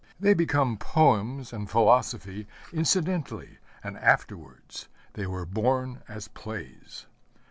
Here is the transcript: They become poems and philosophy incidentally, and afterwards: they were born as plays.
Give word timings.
They 0.19 0.33
become 0.33 0.77
poems 0.79 1.53
and 1.53 1.69
philosophy 1.69 2.47
incidentally, 2.73 3.59
and 3.83 3.99
afterwards: 3.99 4.87
they 5.13 5.27
were 5.27 5.45
born 5.45 6.01
as 6.07 6.27
plays. 6.27 7.05